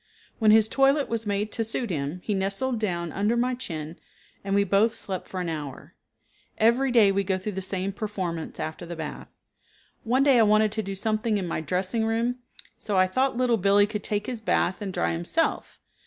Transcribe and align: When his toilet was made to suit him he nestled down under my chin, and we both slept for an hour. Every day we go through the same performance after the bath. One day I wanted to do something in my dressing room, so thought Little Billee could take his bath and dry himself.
When 0.39 0.49
his 0.49 0.67
toilet 0.67 1.09
was 1.09 1.27
made 1.27 1.51
to 1.51 1.63
suit 1.63 1.91
him 1.91 2.21
he 2.23 2.33
nestled 2.33 2.79
down 2.79 3.11
under 3.11 3.37
my 3.37 3.53
chin, 3.53 3.99
and 4.43 4.55
we 4.55 4.63
both 4.63 4.95
slept 4.95 5.27
for 5.27 5.39
an 5.41 5.47
hour. 5.47 5.93
Every 6.57 6.89
day 6.89 7.11
we 7.11 7.23
go 7.23 7.37
through 7.37 7.51
the 7.51 7.61
same 7.61 7.91
performance 7.93 8.59
after 8.59 8.83
the 8.83 8.95
bath. 8.95 9.27
One 10.03 10.23
day 10.23 10.39
I 10.39 10.41
wanted 10.41 10.71
to 10.71 10.81
do 10.81 10.95
something 10.95 11.37
in 11.37 11.47
my 11.47 11.61
dressing 11.61 12.03
room, 12.03 12.39
so 12.79 13.05
thought 13.05 13.37
Little 13.37 13.57
Billee 13.57 13.85
could 13.85 14.01
take 14.03 14.25
his 14.25 14.41
bath 14.41 14.81
and 14.81 14.91
dry 14.91 15.11
himself. 15.11 15.79